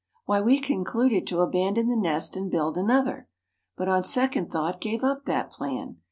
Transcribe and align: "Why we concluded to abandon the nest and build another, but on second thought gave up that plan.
"Why 0.25 0.41
we 0.41 0.59
concluded 0.59 1.27
to 1.27 1.41
abandon 1.41 1.87
the 1.87 1.95
nest 1.95 2.35
and 2.35 2.49
build 2.49 2.75
another, 2.75 3.27
but 3.77 3.87
on 3.87 4.03
second 4.03 4.49
thought 4.51 4.81
gave 4.81 5.03
up 5.03 5.25
that 5.25 5.51
plan. 5.51 5.99